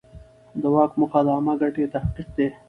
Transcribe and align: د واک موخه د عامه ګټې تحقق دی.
د 0.61 0.63
واک 0.73 0.91
موخه 0.99 1.19
د 1.25 1.27
عامه 1.35 1.53
ګټې 1.61 1.85
تحقق 1.93 2.27
دی. 2.37 2.47